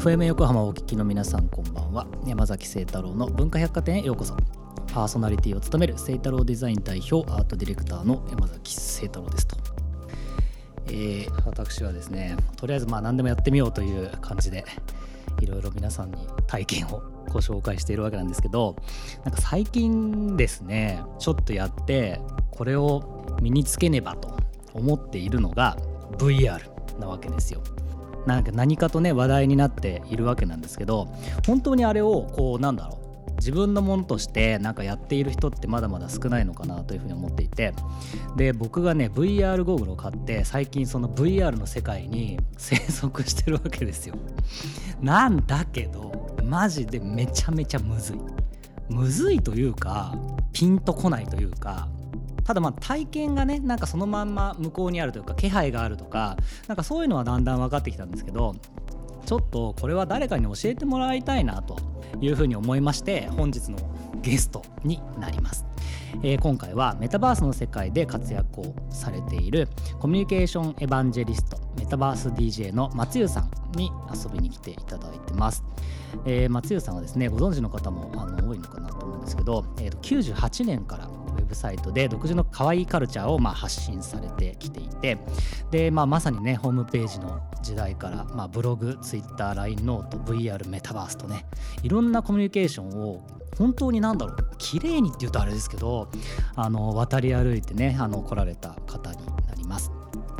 [0.00, 2.06] FM 横浜をお聞きの皆さんこんばんは。
[2.26, 4.34] 山崎清太郎の文化百貨店へようこそ。
[4.94, 9.56] パーソナリティを務める清太郎デザイン代表アートディレクターの山崎清太郎ですと、
[10.86, 14.64] えー、私はですねとりあえずまあ何でもやってみようという感じで
[15.42, 18.76] いろいろ皆さんに体験をご紹介しているわけなんですけど
[19.26, 24.34] なんか最近ですねちょっとやってこれを身につけねばと
[24.72, 25.76] 思っているのが
[26.12, 26.58] VR
[26.98, 27.60] なわけですよ。
[28.26, 31.08] なんか何かとね話題になっているわけなんですけど
[31.46, 33.00] 本当にあれをこうなんだろう。
[33.36, 37.72] 自分のものとしてなんかやっている人ってまだまだ少ないのかなというふうに思っていて。
[38.36, 44.14] で僕がね VR ゴーグルを買って最近その VR の世界に 生息してるわけですよ。
[45.00, 48.16] なんだけどマジでめちゃめちゃむずい。
[48.90, 50.14] むずいというか
[50.52, 51.88] ピンとこないというか
[52.50, 58.56] ただまあ体験がねなんかそのまんま向こうにあるというか気配があるとかなんかそういうのはだんだん分かってきたんですけど
[59.24, 61.78] ちょっとこれは誰かに教えてもらいたいなと
[62.20, 63.78] いうふうに思いまして本日の
[64.20, 65.64] ゲストになります。
[66.24, 69.68] えー、今回はメタバースの世界で活躍をされている
[70.00, 75.64] コミュニケーションエヴァンジェリストメタバース DJ の松湯さんに遊びに来ていただいてます、
[76.26, 81.08] えー、松湯さんはですねご存知の方もあの多いのかなと思うんですけど、えー、と98年から
[81.50, 85.18] ブサイトで独自の可愛いカルチャーをま発信されてきていて
[85.70, 91.44] で、まあ、まさにねホームページの時代から、まあ、ブログ Twitter LINE note VR メタバースとね
[91.82, 93.26] いろんなコミュニケーションを
[93.58, 96.08] 本当に何だろう綺麗にって言うとあれですけど
[96.54, 99.92] あの渡り歩いてねあの来られた方になります。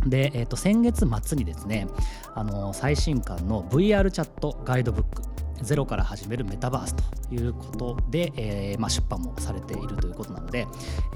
[0.06, 1.86] で、えー、と先月末にですね
[2.34, 5.22] あの最新刊の VR チャットガイドブック
[5.62, 10.66] ゼロから始めるメタバースということで、えーまあ、出版もされているということなので、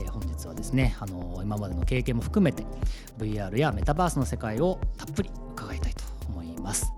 [0.01, 2.65] えー、本日はですねあの今までの経験も含めて
[3.19, 6.93] VR やメタバースの世界をたっぷり伺いたいと思います。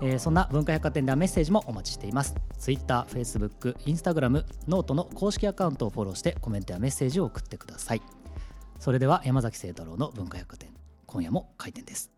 [0.00, 2.34] えー、そんな文化百貨店ではメッセージもお待ちしています。
[2.58, 8.02] Twitter、Facebook、Instagram、 note の公式アカウントをフォローしてコメントやメッセージを送ってください。
[8.78, 10.70] それでは山崎清太郎の文化百貨店
[11.06, 12.10] 今夜も開店です。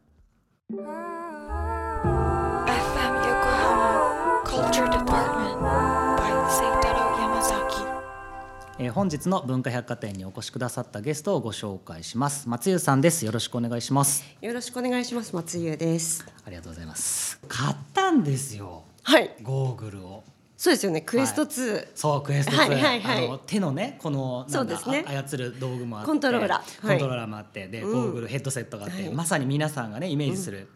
[8.80, 12.48] えー、本日の文化百貨店にお越しくださったゲストをご紹介します。
[12.48, 13.24] 松湯さんです。
[13.24, 14.24] よろしくお願いします。
[14.40, 15.36] よろしくお願いします。
[15.36, 16.26] 松湯です。
[16.44, 17.38] ありがとうございます。
[17.46, 18.82] 買ったんですよ。
[19.04, 19.36] はい。
[19.40, 20.24] ゴーグルを。
[20.56, 21.02] そうですよね。
[21.02, 25.04] クエスト2、はい、そうクエスト2、はいはいはい、あの手のねこのそうですね。
[25.06, 26.06] 操る道具もあって。
[26.08, 26.88] コントローラー。
[26.88, 30.68] コントローラーもあって、でゴーグルヘッドセットがあって、まさに皆さんがねイメージする、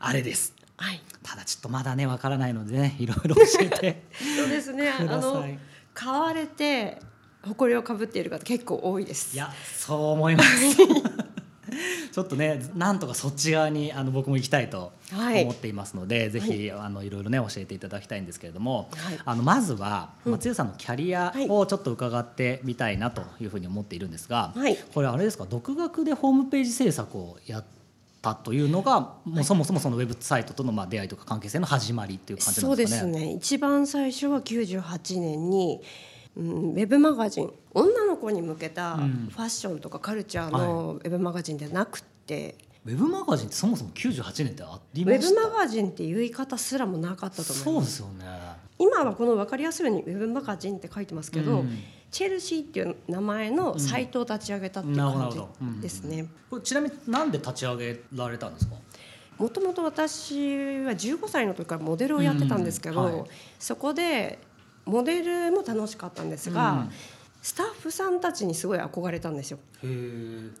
[0.00, 4.02] あれです、はい、ただちょっとまだねわからないのでね いろいろ教えて
[4.36, 4.90] そうですね。
[4.90, 5.46] あの
[5.94, 7.00] 買われて
[7.42, 9.34] 誇りをかぶっている方結構多いです。
[9.34, 10.76] いやそう思います。
[12.12, 27.81] ちょっとねなんとかそっち側にあの僕も行きたいと思っていますので、はい、ぜひ、はい、あのいろいろね教えていただきたいんですけれども、はい、あのまずは松江さんのキャリアをちょっと伺ってみたいなというふうに思っているんですが、はい、これあれですか独学でホームページ制作をやって
[28.22, 33.02] たというのが、もうそもそもそのウェブサイトとのまあ出会いとか関係性の始まりっていう感じなんですかね。
[33.02, 33.32] そうですね。
[33.32, 35.80] 一番最初は98年に、
[36.36, 42.56] うん、ウェブマガジン女の子に向けたファッションとかカルチャーのウェブマガジンではなくて、
[42.86, 45.26] ウェブマガジンってそもそも98年ってありました？
[45.26, 47.96] ウェブマガジンっていう言い方すらもなかったと思います。
[47.96, 51.78] そうですよね今はこの分かりやすいようにウェブマガジンって書いてますけど、うん、
[52.10, 55.30] チェルシーっていう名前のサイトを立ち上げたっていう感
[55.76, 58.74] じですね、これちなみになんで立ち上げられたんですか？
[59.38, 60.34] もともと私
[60.84, 63.24] は15歳の時からモデルをやってたんですけど、はい、
[63.58, 64.38] そこで
[64.84, 66.88] モデルも楽しかったんですが、
[67.40, 69.58] スタッフさんたちにすごい憧れたんですよ。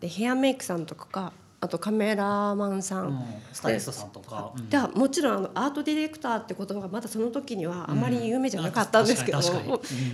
[0.00, 9.40] でヘアメイクさんとかあとカメラマンさん、うん、スタイリストさんとか、ではもちろんあのアートディレクターって言葉がまだその時にはあまり有名じゃなかったんですけど、う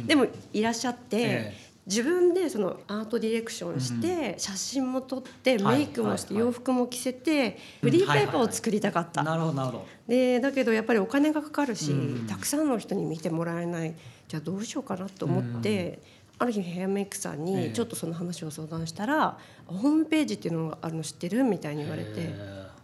[0.02, 9.22] ん、でもいらっしゃって、えー、自分でそのアートディレクションして、写真も撮ってメイクもして、洋服も着せてフリーペーパーを作りたかった。
[9.22, 9.86] なるほどなるほど。
[10.06, 11.94] でだけどやっぱりお金がかかるし、
[12.28, 13.94] たくさんの人に見てもらえない。
[14.28, 16.17] じゃあどうしようかなと思って。
[16.38, 22.32] ある日ヘアメイクさんにちょっとその話を相談したら、ホームページっていうのがあるの知ってるみたいに言われて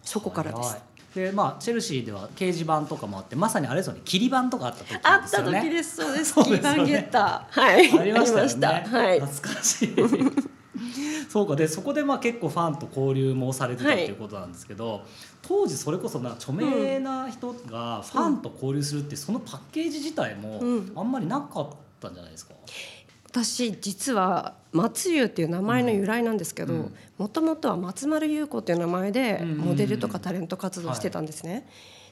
[0.02, 0.76] そこからです。
[1.14, 4.00] でまあ、チェルシーでは掲示板とかもあってまさにあれですよね。
[4.04, 5.96] 切り板とかあった時、ね、あった時です。
[5.96, 6.34] そうです。
[6.34, 7.60] 切り板ゲッター。
[7.60, 8.00] はい。
[8.00, 9.94] ありました、ね、はい、懐かしい。
[11.30, 11.54] そうか。
[11.54, 15.02] でそこでまあ結構ファンと交流もされてたっていうことなんですけど、はい、
[15.42, 20.60] 当時それこそな著名な人がファンと交流するってそのパッケージ自体も
[20.96, 21.68] あんまりなかっ
[22.00, 23.03] たんじゃないですか、うん
[23.34, 31.66] 私実は松優っていう名前の由来なんですけどもともとは松丸優子っていう名前でモデルとかタレント活動してたんですね。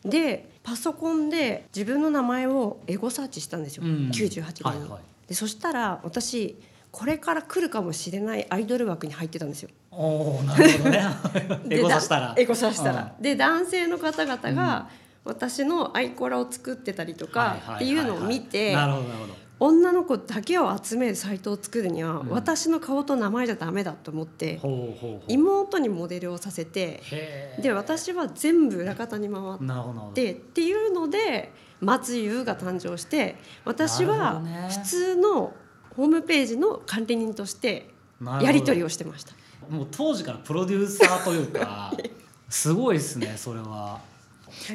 [0.05, 4.81] でパソコンで自分の名前をエゴサーチしたんですよ、うん、98年に。
[4.81, 6.57] はいはい、でそしたら私
[6.91, 9.71] これから来るかもしれないアイドル枠に入ってたんですよ。
[9.93, 11.05] おなるほどね
[11.71, 12.35] エゴサしたら。
[12.37, 13.15] エゴサしたら。
[13.21, 14.89] で男性の方々が、
[15.25, 24.61] 私のアイコラを作ってたりとかっていうのを見て、なるほどなるほど女の子だけを集めるサイトを作るには、私の顔と名前じゃダメだと思って、
[25.29, 27.01] 妹にモデルをさせて
[27.61, 35.55] で私は全部裏方に回ってっていうので松優が誕生して私は普通の
[35.95, 37.89] ホームページの管理人として
[38.41, 39.35] やり取りをしてました。
[39.71, 41.93] もう当時からプロデューサーというか
[42.51, 44.01] すごいですねそれは。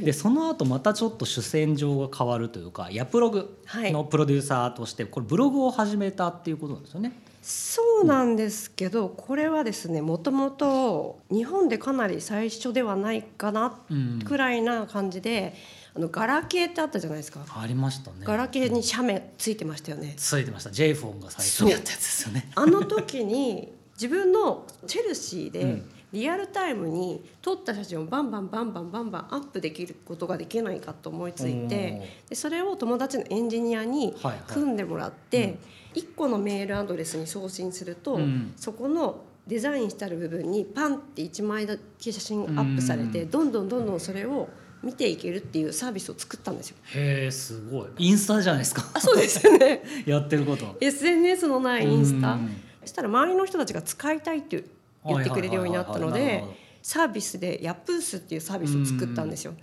[0.02, 7.14] でその後またちょっと主戦場が変わるというかヤプログのプロデューサーとしてこれブログを始めたっていうことなんですよね。
[7.42, 13.80] そうなんですけど、これはですねもともと日本でかなり最初ではないかな
[14.26, 15.56] くらいな感じで、
[15.96, 17.46] あのガラケーってあったじゃないですか。
[17.48, 18.18] ありましたね。
[18.24, 20.16] ガラケーに写メついてましたよね。
[20.18, 20.72] ついてました。
[20.72, 22.52] J フォンが最初にやったやつですよね。
[22.54, 34.16] あの時に自分のチェルシーで、うんリアルタイムに撮った写真をバンバンバンバンバンバンアップできることができないかと思いついてでそれを友達のエンジニアに
[34.48, 35.58] 組んでもらって、はいはい、
[36.00, 44.50] 1個のメールアドレスに送信すると、うん、そこのデザインしてある部分にパンって1枚だけ写真アップされて、どんどんどんどんそれを
[44.84, 46.78] 見ていけるっていうサービスを作ったんですよ。
[46.94, 47.88] へえすごい。
[47.98, 48.84] インスタじゃないですか。
[48.94, 49.84] あそうですよね。
[50.06, 50.76] やってること。
[50.82, 52.38] SNS のないインスタ。
[52.82, 54.64] そしたら周りの人たちが使いたいって
[55.08, 56.44] 言ってくれるようになったので
[56.82, 59.54] サービスでヤプースっていうサービスを作ったんですよ。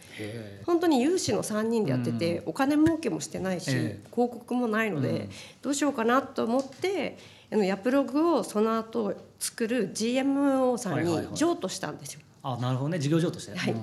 [0.66, 5.28] 本当に有志の3人でやっててお金儲けもしてないし広告もないので
[5.62, 7.16] どうしようかなと思って
[7.52, 12.20] あのヤプログをその後作る GMO さんに譲渡したんですよ。
[12.46, 12.98] あなるほどね。
[12.98, 13.74] 事業上として、はい、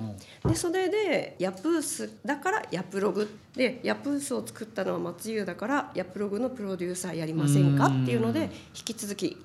[0.48, 3.28] でそれでヤプースだからヤプログ。
[3.56, 9.36] でヤプースを作ったのは松優だからヤプログのプロデューサーやりませんかっていうので引き続き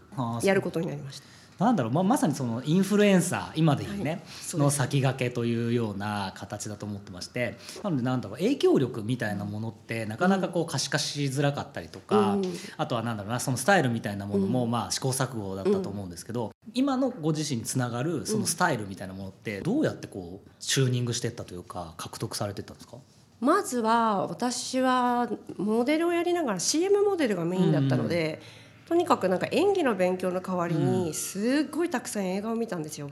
[0.44, 1.26] やることになりました。
[1.60, 12.44] なんだろう、まあ、まさにそのインフルエンサー今でいうね、はい、の先駆けというような形だと思ってましてなのでなんだろう影響力みたいなものってなかなかこう可視化しづらかったりとか、うん、
[12.78, 22.98] あとはなんだろうなそのスタイルみたいなものもまあ試行錯誤だったと思うんですけど、うん、今のご自身につながるそのスタイルみたいなものってどうやってこうチューニングしていったというか獲得されていったんですか？
[23.40, 33.10] まずは私はモデルをやりながら CM モデルがメインだったので、うんとにかくなんか演技の勉強の代わりにすっごいたくさん映画を見たんですよ。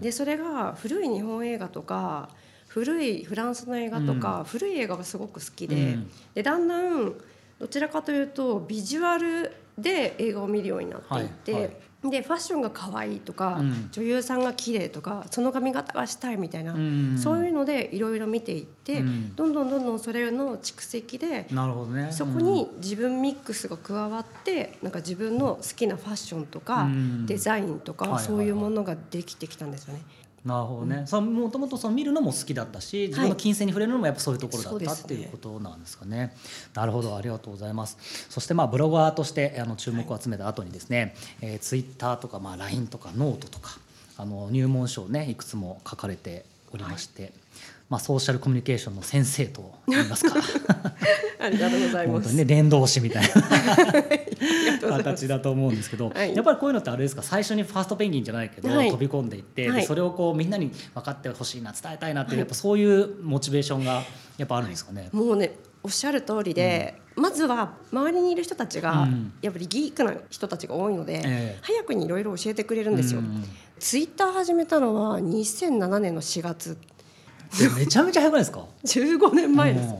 [0.00, 2.28] でそれが古い日本映画とか
[2.68, 5.98] 古いフランスの映画とか、古い映画がすごく好きで,、
[6.34, 7.14] でだんだん
[7.58, 11.52] どちらかというとビジュアルで映画を見るようになっていって。
[11.52, 26.88] はいはいでファッションが可愛いとか、うん、女優さんが綺麗とかその髪型がしたいみたいな、うん、そういうのでいろいろ見ていって、うん、どんどんどんどんそれの蓄積でなるほど、ね、そこに自分ミックスが加わってなんか自分の好きなファッションとか、
[27.26, 30.02] デザインとか、そういうものができてきたんですよね。
[30.44, 36.34] なるほどね、もともと見るのも好きだったし自分の琴線に触れるのもやっぱそういうところだった、はい、っていうことなんですかね。
[36.74, 37.16] なるほど。
[37.16, 37.96] ありがとうございます。
[38.28, 43.78] そしてまあブロガーとしてあの注目を集めた後にですね、はい、えー、ツイッターとかまあ LINE とかノートとか
[44.16, 47.32] あの入門書をねいくつも書かれておりまして、はい、
[47.90, 50.40] まあ、ソーシャルコミュニケーションの先生と言いますか
[51.42, 52.12] ありがとうございます。
[52.12, 53.28] 本当にね伝道師みたいな。
[54.90, 64.02] 形だと思うんですけど、はい、やっぱりこういうのってあれですか最初にファーストペンギンじゃないけど、はい、飛び込んでいって、はい、それをこうみんなに分かってほしいな伝えたいなっていう、やっぱそういうモチベーションが
[64.38, 65.08] やっぱあるんですかね。
[65.12, 69.08] もうねおっしゃる通りで、うん、まずは周りにいる人たちが、
[69.40, 73.20] やっぱりギークな人たちが多いので、えー、早くにいろいろ教えてくれるんですよ。
[73.20, 73.44] うん、
[73.78, 76.78] ツイッター始めたのは2007年の4月。
[77.76, 78.64] めちゃめちゃ早くないですか？
[78.84, 79.94] 15年前です、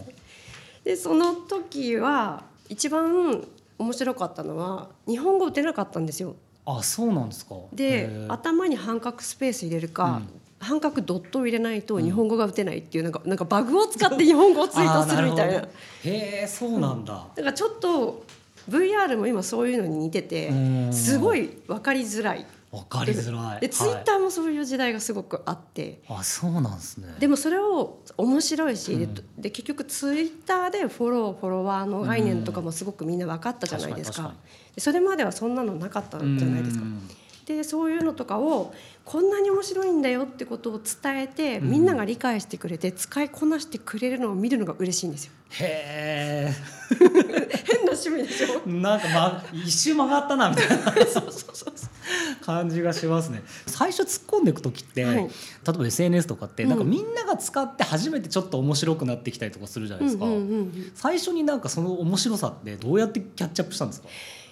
[0.85, 3.45] でその時は一番
[3.79, 6.37] 面白かったのは日本語打てなかったんですよ。
[6.65, 7.57] あそうなんですか。
[7.73, 10.29] で頭に半角スペース入れるか、うん。
[10.61, 15.61] 半角ドットを入れないと日本語が打てないっていうなんかなんかバグを使って日本語をツイートするみたいな。
[15.61, 15.69] なへ
[16.05, 17.27] えそうなんだ。
[17.35, 18.25] だからちょっと
[18.71, 20.53] VR も今そういうのに似てて
[20.93, 22.47] すごい分かりづらい。
[22.73, 23.61] 分かりづらい。
[23.61, 27.15] でツイッターもそういう時代がすごくあって、はい、あそうなんですね。
[27.19, 34.35] でもそれを面白いし、うん、で結局ツイッターでフォローフォロワーの概念とかもすごくみんな分かったじゃないですか,、か
[34.79, 36.85] それまではそんなのなかったじゃないですか、
[37.57, 38.73] でそういうのとかを
[39.05, 45.33] こんなに面白いんだよってことを伝えて、みんなが理解してくれて使いこなしてくれるのを見るのが嬉しいんですよ。
[45.51, 46.55] へえ
[46.99, 48.69] 変な趣味でしょ？
[48.69, 50.77] なんか、ま、一周曲がったなみたいな。
[52.43, 53.43] 感じがしますね。
[53.67, 55.17] 最初突っ込んでいく時って、はい。
[55.17, 55.29] 例え
[55.73, 56.69] ば SNS とかってうん。
[56.71, 60.93] なんかみんなが使って初めてちょっと面白くなってきたりとかするじゃないですか、うんうんうんうん。
[60.95, 64.09] 最初になんかその面白さってどうやってキャッチアップしたんですか？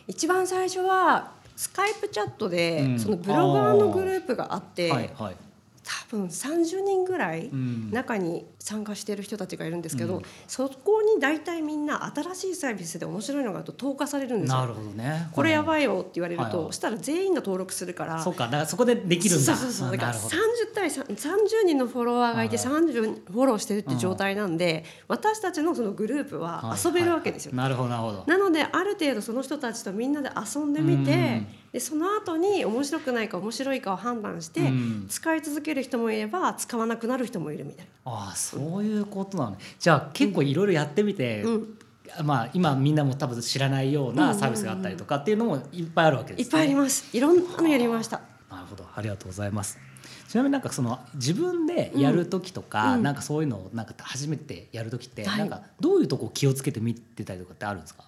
[0.07, 5.37] 一番最初はスカイプチャットで、うんそのブロガーのグループがあってはいはい、
[5.83, 7.91] 多分30人ぐらいうん。
[7.91, 10.23] 中に参加している人たちがいるんですけど、うん。
[10.47, 14.59] そこに大体みんな新しいサービスで面白いのがあると投下されるんですよ。
[14.59, 15.29] なるほどね。
[15.31, 18.23] いこれやばいよって言われると、はいはいそしたら全員が登録するから。
[18.23, 19.57] そうかだからそこでできるんだ。
[19.57, 19.91] そうそうそう。
[19.91, 20.37] だからなるほど。
[20.37, 20.41] 30
[20.75, 27.53] 対3 30人のフォロワーがいてはい30フォローしてるって状態なんで私たちのそのグループは遊べるわけですよ。
[27.57, 28.25] はいはいなるほどなるほど。
[28.27, 41.51] なのである程度その人たちとみんなで遊んでみて、うんでその後に面白くないか面白いかを判断して、うん使い続ける人もいれば使わなくなる人もいるみたいああそういうことなのねじゃあ結構いろいろやってみて、な。
[41.51, 41.79] うん
[42.25, 46.45] まあ、今みんなも多分知らないようなサービスがあったりとかっていうのもいっぱいあるわけですね。
[46.45, 47.17] いっぱいあります。
[47.17, 48.21] いろんなのやりました。
[48.51, 49.79] なるほどありがとうございます。
[50.27, 58.03] ちなみになんかその自分でやる時とか、うんなんかそういうのをなんか初めてやる時って、はいなんかどういうとこ気をつけて見てたりとかってあるんですか？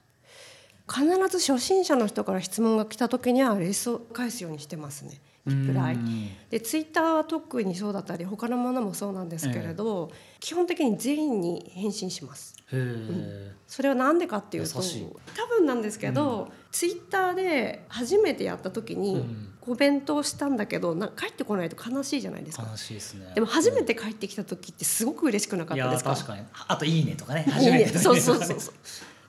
[0.93, 1.07] 必
[1.39, 5.21] ず初心者の人から質問が来た時にはレスを返すようにしてますね。
[5.45, 12.55] リプライうんでツイッターは特にそうだったり他のものもそうなんですけれど、基本的に全員に返信します。
[12.67, 22.67] へえ、それは何でかっていうと多分なんですけど、ツイッターで初めてやった時にうんコメントをしたんだけどなんか帰ってこないと悲しいじゃないですか。
[22.71, 23.33] 悲しいですね。
[23.35, 26.15] でも初めて帰ってきた時ってすごく嬉しくなかったですか？
[26.15, 28.75] 確かにあといいねとかねいい初めてねそうそうそうそう。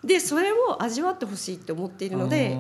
[0.04, 2.58] でそれを味わってほしいって思っているので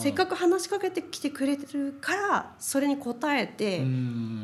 [0.00, 3.80] せっかくく話しかけてきてくれてるからそれに応えて、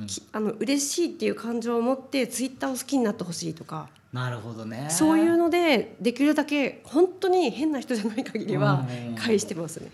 [0.07, 4.89] きあの嬉しいっていう感情を持ってツイッターを好きになってほしいとか、なるほどね。
[4.91, 9.91] そういうのでできるだけ本当に変な人じゃない限りはうん返してますね。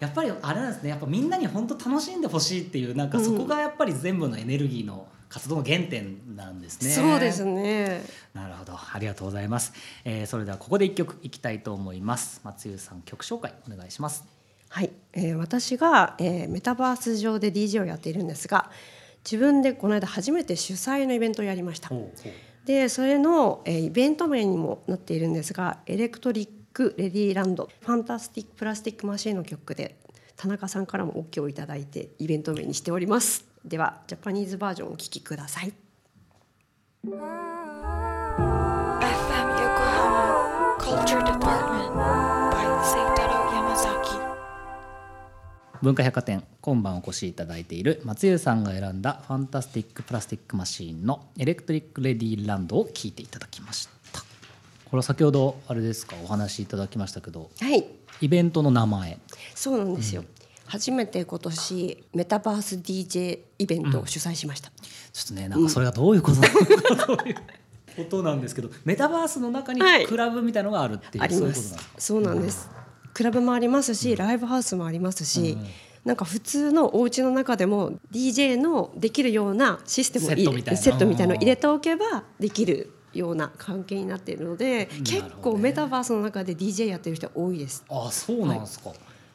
[0.00, 0.90] やっぱりあれなんですね。
[0.90, 6.90] やっぱみんなに本当楽しんでほしいっていうなんかそこがやっぱり全部のエネルギーの活動の原点なんですね。
[6.90, 8.02] そうですね。
[8.32, 8.74] なるほど。
[8.74, 9.72] ありがとうございます、
[10.04, 12.40] えー、それではここで一曲いきたいと思います。
[12.44, 14.24] 松優さん曲紹介お願いします。
[14.68, 18.70] はい、えー私が、えーメタバース上で DJ をやっているんですが
[19.24, 21.90] 自分でこの間初めて主催のイベントをやりました。
[22.64, 29.96] でそれの、えーイベント名にもなっているんですがエレクトリック・レディーランドファンタスティック・プラスティック・マシーンの曲で
[30.36, 35.72] 田中さんからも OK をいただいてイベント名にしておりますではジャパニーズバージョンをお聴きください。
[37.06, 37.14] FM
[39.56, 44.20] Yokohama Culture Department by Seitaro Yamazaki.
[45.82, 54.20] 文化百貨店今晩お越しいただいている松優さんが選んだファンタスティック・プラスティック・マシーンのエレクトリック・レディーランドを聞いていただきました。
[54.20, 54.26] こ
[54.92, 56.16] れは先ほどあれですか？
[56.22, 57.86] お話しいただきましたけどはい。
[58.20, 59.18] イベントの名前。
[59.54, 60.24] そうなんですよ、
[60.66, 64.70] 初めて今年メタバース DJ イベントを主催しました、
[65.12, 66.40] ちょっとねなんかそれがどういうこと？
[66.40, 67.34] なのかという
[67.96, 70.06] ことなんですけどメタバースの中にはい。
[70.06, 72.70] クラブみたいのがあるっていう、ありまそういうことなんですそうなんです、
[73.12, 75.56] クラブもありますしライブハウスもありますし、
[76.04, 87.84] なんか普通のお家の中でも DJ のできるようなシステムセットみたいのを入れておけばできるような関係になっているので、結構メタバースの中で DJ やってる人多いです。
[87.88, 88.90] あそうなんですか、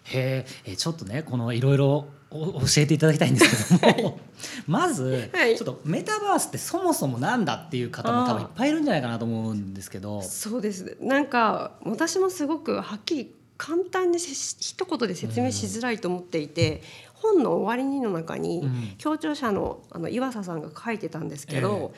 [0.05, 4.19] へええちょっとねこのいろいろお教えていただきたいんですけども。
[4.67, 5.57] まず、はい。
[5.57, 10.21] ちょっとメタバースってそもそもなんだっていう方も多分いっぱいいるんじゃないかなと思うんですけど。
[10.21, 10.97] そうです。
[11.01, 18.93] なんか私もすごくはっきり簡単にせ一言で説明しづらいと思っていて、本の終わりにの中に、うん。
[18.99, 21.93] 協調者のあの岩佐さんが書いてたんですけど、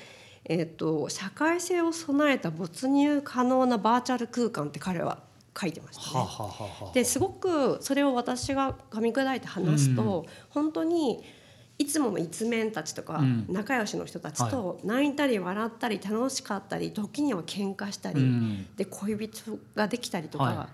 [0.45, 5.19] えっと社会性を備えた没入可能なバーチャル空間って彼は
[5.59, 6.27] 書いてましたね。
[6.93, 11.23] ですごくそれを私が噛み砕いて話すと、本当に
[11.77, 13.45] いつもの一面たちとか、うん。
[13.49, 18.67] 仲良しの人たちと泣いたり笑ったり楽しかったり時には喧嘩したり、うん。
[18.75, 20.69] で恋人ができたりとか、は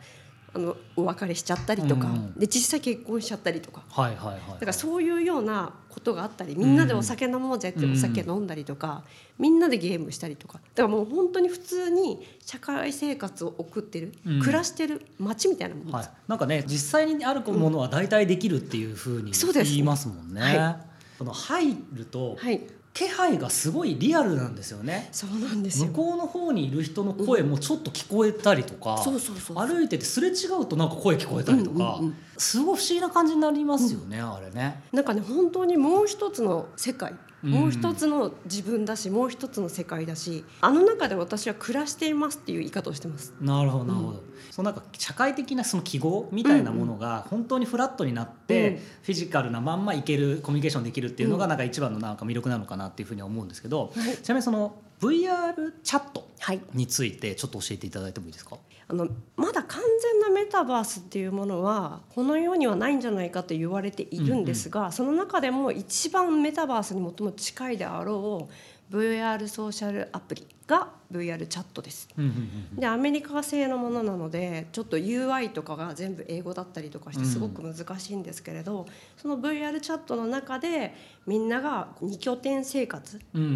[0.53, 2.33] あのお別れしちゃったりとか、うん。
[2.33, 3.83] で実際結婚しちゃったりとか。
[3.89, 9.03] はいはいはいだからそういうようなことがあったりみんなでお酒飲もうぜってお酒飲んだりとか、
[9.37, 10.59] みんなでゲームしたりとか。
[10.75, 14.39] だからもう本当に普通に社会生活を送ってる、うん。
[14.39, 20.41] 暮らしてる街みたいなもんです、はい、なんかね実際にあるものは大体できるっていうふうに言いますもんね。
[20.41, 20.79] は
[21.17, 22.61] この入ると、はい
[22.97, 25.09] 気配がすごいリアルなんですよね。
[25.11, 34.83] そうなんですよ向こうの方にいる人の声もちょっと聞こえたりとか、そうそうそう歩いててすれ違うとなんか声聞こえたりとか、うんうんうんすごい不思議な感じになりますよね、あれね。
[34.91, 43.33] なんかね本当にもう一つの世界うんもう一つの自分だしもう一つの世界だしあの中で私は暮らしていますっていう言い方をしてます。
[43.39, 48.77] なるほどなるほど、そのなんか社会的なその記号みたいなものが本当にフラットになって、うん。
[48.77, 53.47] フィジカルなまんまいけるコミュニケーションできるっていうのがなんか一番のなんか魅力なのかなっていうふうには思うん。
[53.47, 58.57] ですけど、はいちなみにその VR チャットはいについてちょっと教えていただいてもいいですか
[58.89, 68.47] あのまだ完全なメタバースっていうものはこの世にはないんじゃないかと言われているんですが、その中でも一番メタバースに最も近いであろ
[68.89, 72.09] う VR ソーシャルアプリが VR チャットです。
[72.17, 78.85] うんうんうんでアメリカ製のものなのでちょっと UI とかが全部英語だったりとかしてうんすごく難しいんですけれど、
[79.17, 80.93] その VR チャットの中で
[81.25, 83.51] みんなが二拠点生活うんうんう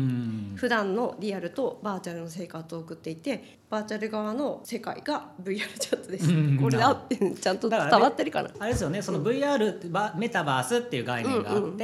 [0.53, 6.29] ん普段のリアルとバーチャルの生活を送っていてバーチャル側の世界が VR チャットです。
[6.29, 8.51] うんこれだってちゃんと伝わってるかな。
[8.59, 11.77] あれですよねその VR ってバメタバースっていう概念があって、うんうん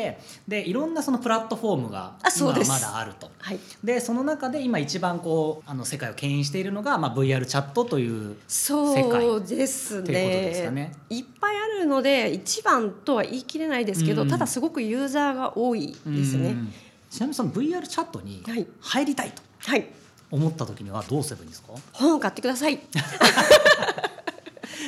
[0.47, 3.29] でいろんなそのプラットフォームが今はまだあると。
[3.39, 3.59] はい。
[3.83, 8.91] でその中で今一番こうあの世界を牽引しているのが、まあ、VR チャットというそ
[9.37, 16.49] うですっていうことですかねねいっぱいあるので一番とは言い切れないですけど、うんただすごくユーザーが多いですね。
[16.49, 16.73] うん
[17.09, 19.87] ちなみにその VR チャットにはい入りたいとはい。
[20.29, 21.69] 思った時にはどうすればいいんですか？
[21.93, 22.79] 本を買ってください。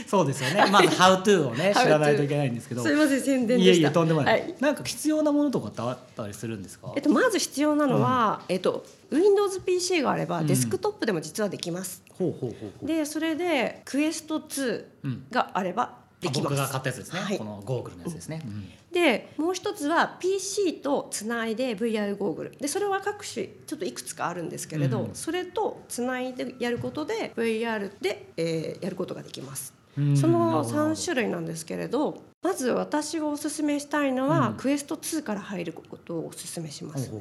[0.10, 0.66] そうですよね。
[0.72, 2.84] まず「How to」をね知らないといけないんですけど。
[2.84, 3.88] すいません宣伝でいえした。
[3.88, 4.56] いえとんでもない、はい。
[4.60, 6.92] なんか必要なものとかってあったりするんですか？
[6.96, 10.48] えっとまず必要なのは、えっと Windows PC があればうん。
[10.48, 12.02] デスクトップでも実はできます。
[12.18, 12.88] ほうほうほうほう。
[12.88, 15.26] でそれでクエスト2うん。
[15.30, 16.56] があればできます。
[16.56, 17.38] 僕が買ったやつですね、はい。
[17.38, 18.68] このゴーグルのやつですね、うん。
[18.92, 22.52] でもう一つは PC とつないで VR ゴーグル。
[22.60, 25.16] でそれは各種ちょっといくつかあるんですけれど、うん。
[25.16, 29.74] それとつないでやることで VR で、えーやることができます。
[30.00, 30.18] うん。
[30.18, 30.78] そのなるほど。
[30.92, 34.54] 3種類なんですけれどまず私がおすすめしたいのは、うん。
[34.56, 37.12] クエスト2から入ることをおすすめします。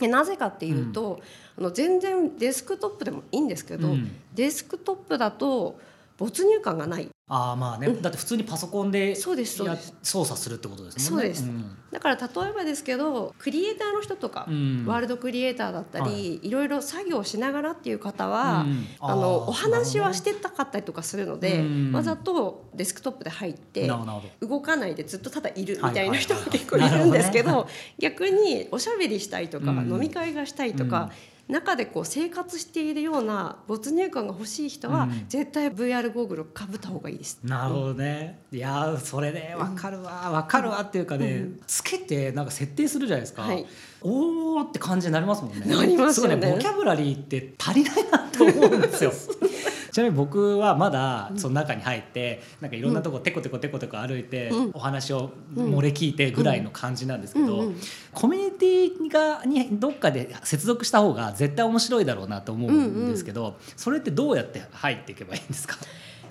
[0.00, 1.20] なぜかっていうと、
[1.56, 4.10] あの全然デスクトップでもいいんですけど、うん。
[4.34, 5.78] デスクトップだと
[6.16, 8.00] 没入感がないああまあね、うん。
[8.00, 11.26] だって普通にパソコンで操作するってことですもんね。
[11.26, 11.44] そうです。
[11.44, 11.76] ん。
[11.92, 14.84] だから例えばですけどクリエイターの人とか、うん。
[14.86, 16.50] ワールドクリエイターだったり、、はい。
[16.50, 18.86] ろいろ作業しながらっていう方は、うん。
[19.00, 21.92] あのお話はしなてたかったりとかするので、うん。
[21.92, 23.90] わざとデスクトップで入って
[24.40, 26.60] 動かないでずっとただいるみたいな人がはいはいはい。
[26.60, 29.92] 結構いるんですけなるほど逆におしゃべりしたいとか、うん。
[29.92, 31.10] 飲み会がしたいとか、
[31.48, 37.40] 中でこう生活しているような没入感が欲しい人は、うん絶対 VR ゴーグルをかぶった方がいいです。
[37.44, 38.40] なるほどね。
[38.52, 43.42] いやーそれねわかるわわかるわっていうかね、うんつけてなんか設定するじゃないですか。
[43.42, 43.66] はい
[44.00, 45.66] おーって感じになりますもんね。
[45.66, 49.12] なりますよねごいボキャブラリーって足りないなと思うんですよ。
[49.98, 54.70] ちなみに僕はまだその中に入ってなんかいろんなとこテコテコテコテコ歩いてうん。
[54.72, 57.76] お話を漏れ聞いてぐらいの感じなんですけど、うんうん
[58.12, 65.76] コミュニティがにどっかで接続した方が絶対面白いだろうなと思うんですけど、それってどうやって入っていけばいいんですか？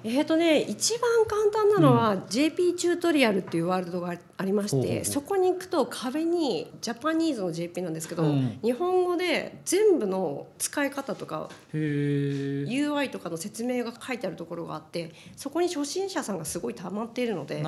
[0.03, 5.05] えーとね、一番簡単なのは、JP チュートリアルっていうワールドがありましてほうほうほう。
[5.05, 8.59] そこに行くと壁にジャパニーズの JP なんですけど、うん。
[8.63, 17.63] 日本語で全部の使い方とか UI とかの説明が書いてあるところがあってそこに初心者さんがすごい溜まっているので。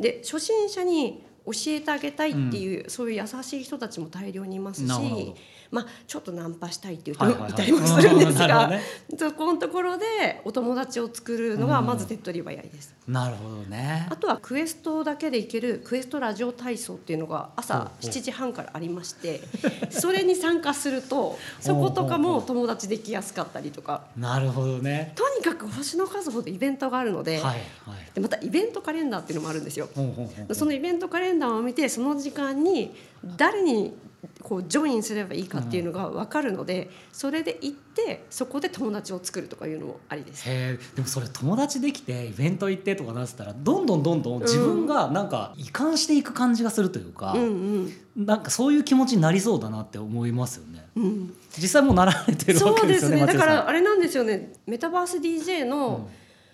[0.00, 5.34] で初心者に教えてあげたいっていう、そういう優しい人たちも大量にいますし
[5.72, 8.82] まあ、ちょっとナンパしたいっていう人もいたりもするんですが、どね
[9.18, 12.94] そこのところでお友達を作るのがまず手っ取り早いです。
[13.08, 14.16] なるほどねあ。
[14.16, 19.40] とはクエストだけでいけるクエストラジオ体操っていうのが朝ほう7時半からありまして
[19.88, 25.12] それに参加すると そことかも友達できやすかったりとかなるほどね。
[25.16, 27.58] とにかく星の数ほどイベントがあるので,、はいはい。
[28.14, 29.88] でまたイベントカレンダーっていうのもあるんですよ。
[30.52, 32.94] そのイベントカレンダーを見てその時間に
[33.38, 33.94] 誰に
[34.52, 40.46] こうジョインすればいいかっていうのが分かるので、それで行ってそこで友達を作るとかいうのもありです。
[40.46, 50.84] へえでもそれ友達できてイベント行ってとかなってたらどんどんどんどん自分がなんか移管していく感じがするというか、うんなんかそういう気持ちになりそうだなって思いますよね。
[50.96, 52.92] うんうん、実際もうなられてるわそうけでよね。
[52.92, 56.10] ですすねだからあれなんですよねメタバース DJ うんの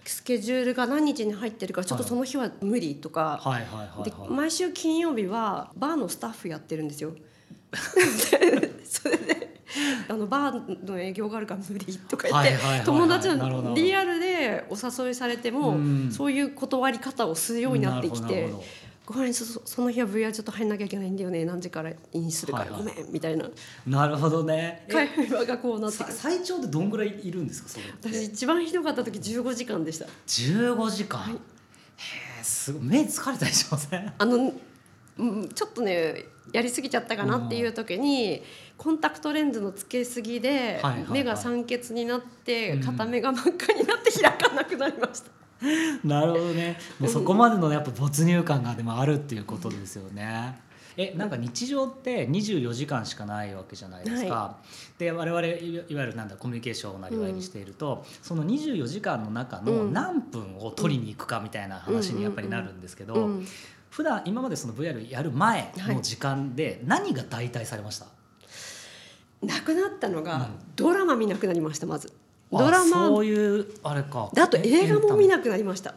[0.08, 4.30] スケジュールが何日に入ってるからちょっとその日は無理とか、はいはいはいではい。
[4.30, 7.12] 毎週金曜日はバーのスタッフやってるんですよ。
[8.84, 9.58] それで
[10.08, 18.64] あのバーの営業があるから無理とか言って、友達のリアルでお誘いされても、うんそういう断り方をするようになってきてなるほどなるほど
[19.08, 23.48] 「ごめんそその日は VR ちょっと入んなきゃいけないんだよね何時からインするから、ごめん」みたいな
[23.86, 24.84] なるほどね。
[24.88, 27.80] え会話がこうなってさ最長でどんぐらいいるんですかそ。
[28.02, 30.06] 私一番ひどかった時15時間でした。
[30.26, 31.20] 15時間。
[31.20, 31.36] はいへ
[32.40, 34.12] えすごい目疲れたりしません？
[34.18, 34.52] あの
[35.18, 38.42] うんちょっとねやりすぎちゃったかなっていう時に
[38.76, 40.80] コンタクトレンズのつけすぎで
[41.10, 42.82] 目が酸欠になってうん。
[42.82, 45.30] 片目が真っ赤になって開かなくなりました。
[46.04, 46.78] なるほどね。
[46.98, 50.60] もうそこまでのやっぱ没入感がでもあるっていうことですよね。
[50.96, 54.34] えなんか日常って24時間しかないわけじゃないですか。
[54.34, 54.56] は
[54.98, 59.92] で我々いわゆるなんだコミュニケーションをなりわいにしていると、その24時間の中のうん。
[59.92, 63.46] 何分を取りに行くかみたいな話にやっぱりなるんですけど、うん
[63.98, 68.06] 普段今までその VR やる前の時間で何が代替されました、
[69.42, 70.46] なくなったのが、うん。
[70.76, 72.12] ドラマ見なくなりましたまず。
[72.52, 73.08] あドラマ。
[73.08, 74.30] そういうあれか。
[74.32, 75.96] であと映画も見ななくなりました。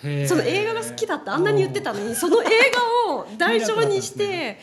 [0.00, 2.46] その映画が好きだってあんなに言ってたのにその映
[3.08, 4.60] 画を代償にして。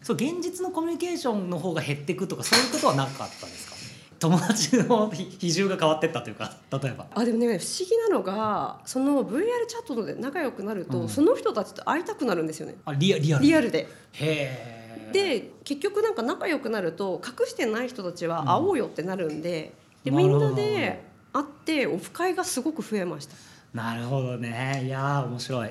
[0.00, 3.76] そう現実のコミュニケーションの方が減っていくとかそういうことはなかったんですか？
[4.18, 7.06] 友達の比比重が変わってったというか例えば。
[7.14, 11.08] あでもね不思議なのがその VR チャットで仲良くなると、うん。
[11.08, 12.76] その人たちと会いたくなるんですよね。
[12.84, 13.78] あリアリアルリアルで。
[13.80, 14.78] へえ
[15.12, 19.72] で結局なんか仲良くなると隠してない人たちは会おうよってなるんで,、
[20.04, 21.02] でみんなで
[21.32, 23.34] 会ってオフ会がすごく増えました。
[23.72, 24.82] なるほどね。
[24.84, 25.70] いやー面白い。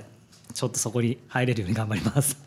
[0.53, 2.37] ちょっとそこに入れるように頑張ります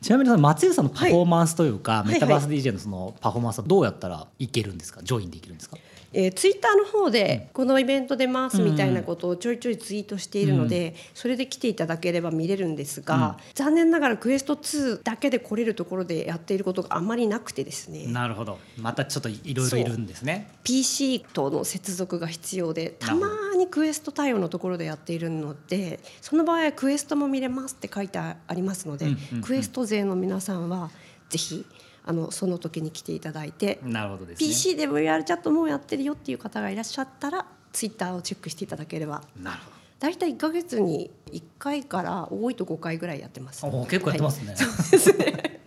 [0.00, 2.08] ちなみにその松井さんのパフォーマンスというか、はい。
[2.12, 5.02] メタバース DJ のそのパフォーマンスはどうやったらいけるんですか？
[5.02, 5.76] ジョインできるんですか？
[6.10, 18.06] えー、ツイッターの方でこのイベント出ますみたいなことをちょいちょいツイートしているので、それで来ていただければ見れるんですが、残念ながらクエスト2だけで来れるところでやっていることがあまりなくてですね。
[18.06, 18.58] なるほど。
[18.78, 20.48] またちょっといろいろいるんですね。
[20.64, 29.08] PC との接続が必要でたまにクエスト対応のところでやっているのでその場合はクエストも見れますって書いてありますので、
[29.42, 30.90] クエスト勢の皆さんは
[31.28, 31.66] ぜひ
[32.04, 34.48] あのその時に来ていただいて、なるほどですね。
[34.48, 39.22] PC で VR チャットもうやってるよっていう方がいらっしゃったらツイッターをチェックしていただければ。
[39.42, 43.62] なるほ大体1ヶ月に1回から多いと5回ぐらいやってます。
[43.62, 45.60] どお結構やってますね、 はいですね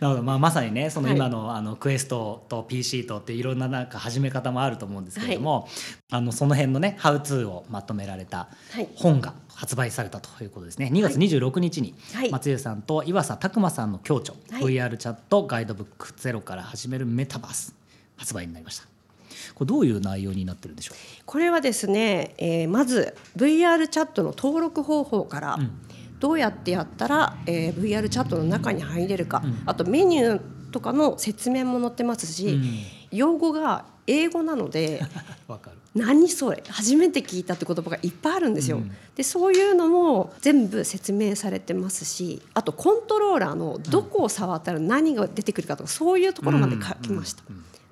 [0.00, 1.16] なるほど、まあ、まさにねそのはい。
[1.16, 5.68] 今の,、あのクエストと PC とっていろんななんか始め方もあると思うんですけれども、
[6.10, 10.90] あのその辺のねハウツーをまとめられたはい本が発売されたということですね。
[10.92, 12.30] 2月26日にはい。
[12.30, 14.62] 松江さんと岩佐拓磨さんの共著、はい。
[14.62, 17.74] VR チャットガイドブックゼロから始めるメタバース
[18.16, 18.86] 発売になりました。
[19.54, 20.94] これどういう内容になってるんでしょ
[21.26, 25.80] これはですね、えーまず VR チャットの登録方法から、うん
[26.24, 29.62] どうやってやったら、えー VR チャットの中に入れるか、うん。
[29.66, 32.64] あとメニューとかの説明も載ってますし、うん。
[33.10, 35.02] 用語が英語なので
[35.94, 36.64] 何それ。
[36.66, 38.78] 初めて聞いたって言葉がいっぱいあるんですよ。
[38.78, 38.90] うん。
[39.14, 47.42] でそういうのも全部説明されてますしあとコントローラーのどこを触ったら何が出てくるかとかそういうところまで書きました。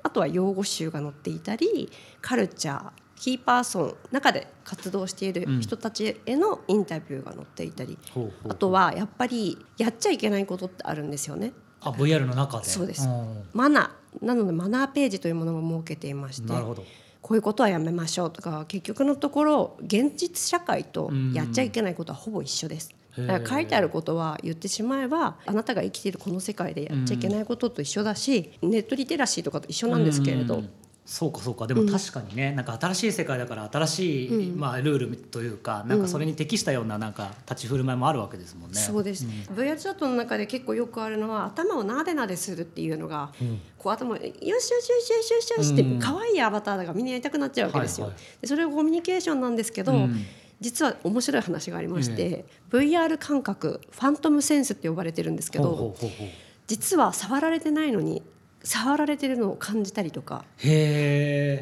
[0.05, 1.93] あとは用語集が載っていたり
[2.23, 2.91] カルチャー
[3.23, 8.53] キーパーソン中で活動している人たちへのインタビューが載っていたり、ほうほうほう。
[8.53, 11.53] あとはやっぱりやっちゃいけないことってあるんですよね。
[11.81, 12.65] あ VR の中で。
[12.65, 13.07] そうです。
[13.07, 13.45] ん。
[13.53, 14.25] マナー。
[14.25, 16.85] なのでマナーページというものも設けていましてなるほど。
[17.21, 22.93] こういうことはやめましょうとか結局のところ現実社会とやっちゃいけないことはほぼ一緒です。
[23.17, 30.71] だから書いてあることは言ってしまえばあなたが生きているこの世界でやっちゃいけないことと一緒だし、ネットリテラシーとかと一緒なんですけれど、うん
[31.13, 31.67] そうかそうか。
[31.67, 34.59] でも確かにね、なんか新しい世界だから新しい、うん。
[34.59, 38.81] まあ、ルールというかなんかそれに適したようななんか立ち振る舞いもあるわけですもんね。
[38.81, 43.61] そうです、VR チャットの中で結構よくあるのは頭をなでなでするっていうのが、うん。
[43.77, 45.99] こう頭をよしよしよしよしよしよしってうん。
[45.99, 48.07] 可愛いアバターがみんなやりたくなっちゃうわけですよ。
[48.07, 48.23] はいはい。
[48.41, 50.25] でそれがコミュニケーションなんですけど、うん。
[50.63, 56.29] 実は面白い話がありまして、VR 感覚ファントムセンスって呼ばれてるんですけどほうほうほう。
[56.69, 58.23] 実は触られてないのに
[58.65, 60.45] 触られてるのを感じたりとか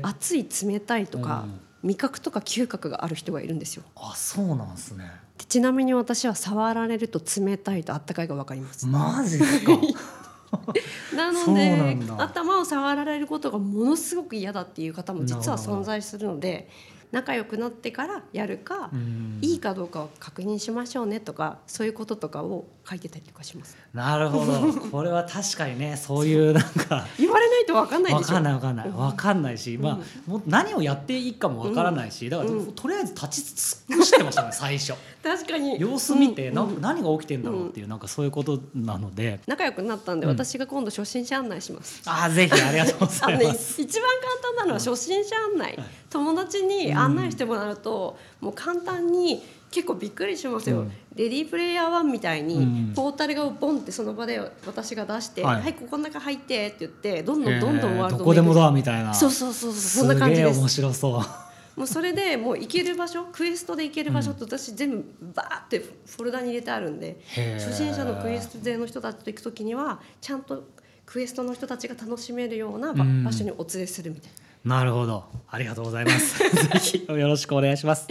[0.03, 3.83] 熱い冷たいとか、うん味覚とか嗅覚がある人がいるんですよ。
[4.15, 5.11] そうなんですね。
[5.39, 8.87] でちなみに私は触られると冷たいとあったかいが分かります。
[8.87, 9.73] マジですか？
[11.17, 16.69] なので頭を触られることがものすごく嫌だっていう方も実は存在するので
[17.13, 23.77] 仲良くなってからやるか、うんいいかどうかを確認しましょうねとかそういうこととかを書いてたりとかします。
[23.95, 24.73] なるほど。
[24.91, 28.91] これは確かにねそういうなんか言われないと分かんないわかんないわかんない。
[28.91, 32.73] わかんないし、まあもう何をやっていいかもわからないし、だから、うん。
[32.73, 33.45] とりあえず立ち
[33.89, 34.95] 尽くしてましたね 最初。
[35.23, 35.81] 確かに。
[35.81, 36.55] 様子見て、うん。
[36.55, 39.41] な何が起きてんだろうっていう、なんかそういうことなので。
[39.47, 40.33] 仲良くなったんで、うん。
[40.33, 42.03] 私が今度初心者案内します。
[42.07, 43.81] あーぜひありがとうございます。
[43.81, 45.79] 一番簡単なのは初心者案内、
[46.11, 50.93] 友達に案内してもらうと、もう簡単に結構びっくりしますよ、うん。
[51.15, 52.93] レディープレイヤー1みたいに、うん。
[52.95, 59.15] ポータルがボンってその場で私が出して「ははいい、ここの中入って」って言ってどんどんどんどんワールドえーどこでもドアみたいな。
[59.15, 59.81] そうそうそうそう。
[59.81, 60.59] そんな感じです。
[60.59, 61.81] 面白そう。
[61.81, 65.05] もうそれでもう行ける場所クエストで行ける場所って私全部
[65.35, 67.65] バーってフォルダに入れてあるんでへー。
[67.65, 70.65] 初心者のクエスト勢の人たちと行く時にはちゃんと
[71.07, 74.50] クエストの人たちが楽しめるような場所にお連れするみたいな。
[74.65, 75.25] なるほど。
[75.49, 76.39] ありがとうございます。
[76.45, 78.09] ぜひよろしくお願いします。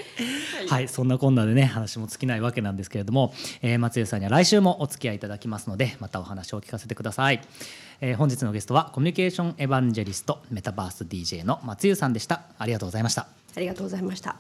[0.68, 7.42] はい、そんなこんなでね話も尽きないわけなんですけれども、えー松江さんには来週もお付き合いいただきますのでまたお話を聞かせてください、
[8.02, 12.44] えー本日のゲストはコミュニケーションエヴァンジェリストメタバース DJ の松江さんでした。
[12.58, 13.28] ありがとうございました。
[13.56, 14.36] ありがとうございました。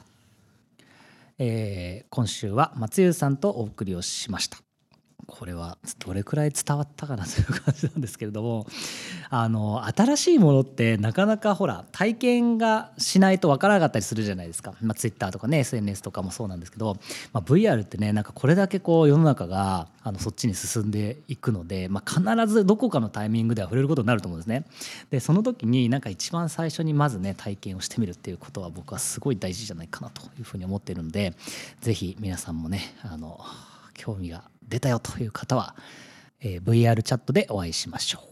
[1.37, 4.68] えー今週は松優さんとお送りをしました
[5.29, 8.67] これはどれくらい伝わったかなという感じなんですけれども
[9.29, 16.97] あの新しいものってなかなかほら体験がしないとわからなかったりするじゃないですか、まあ、Twitter とかね SNS とかもそうなんですけど、
[17.33, 24.65] まあ、VR ってねなんかこれだけこう世の中があのそっちに進んでいくので、まあ、必ずどこかのタイミングでは触れることになると思うんですね。
[25.11, 31.33] でその時になんか一番最初にまずね体験をしてみるっていうことは僕はすごい大事じゃないかなというふうに思っているので
[31.81, 33.39] ぜひ皆さんもねあの
[33.99, 35.75] 興味が出たよという方は、
[36.41, 38.29] えー VR チャットでお会いしましょう。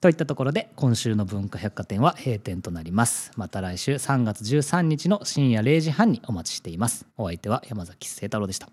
[0.00, 3.30] といったところで今週の文化百貨店は閉店となります。
[3.36, 7.06] また来週3月13日の深夜0時半にお待ちしています。
[7.16, 8.68] お相手は山崎清太郎でした。